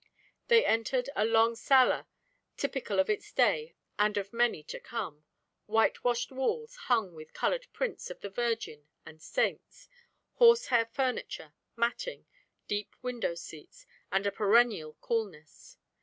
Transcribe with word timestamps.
They 0.47 0.65
entered 0.65 1.11
a 1.15 1.23
long 1.23 1.53
sala 1.53 2.07
typical 2.57 2.97
of 2.99 3.07
its 3.07 3.31
day 3.31 3.75
and 3.99 4.17
of 4.17 4.33
many 4.33 4.63
to 4.63 4.79
come; 4.79 5.25
whitewashed 5.67 6.31
walls 6.31 6.75
hung 6.75 7.13
with 7.13 7.35
colored 7.35 7.67
prints 7.71 8.09
of 8.09 8.19
the 8.21 8.31
Virgin 8.31 8.87
and 9.05 9.21
saints; 9.21 9.87
horsehair 10.33 10.87
furniture, 10.87 11.53
matting, 11.75 12.25
deep 12.67 12.95
window 13.03 13.35
seats; 13.35 13.85
and 14.11 14.25
a 14.25 14.31
perennial 14.31 14.97
coolness. 15.01 15.77